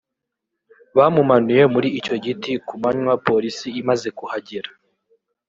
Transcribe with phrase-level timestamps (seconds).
[0.97, 4.69] Bamumanuye muri icyo giti ku manywa Polisi imaze kuhagera